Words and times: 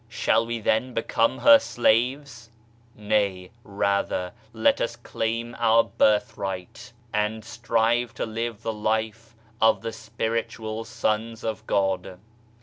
Shall 0.09 0.47
we 0.47 0.59
then 0.59 0.95
become 0.95 1.37
her 1.37 1.59
slaves? 1.59 2.49
Nay, 2.95 3.51
rather 3.63 4.33
let 4.51 4.81
us 4.81 4.95
claim 4.95 5.55
our 5.59 5.83
birthright, 5.83 6.91
and 7.13 7.45
strive 7.45 8.11
to 8.15 8.25
live 8.25 8.63
the 8.63 8.73
life 8.73 9.35
of 9.61 9.83
the 9.83 9.93
Spiritual 9.93 10.85
Sons 10.85 11.43
of 11.43 11.67
God. 11.67 12.17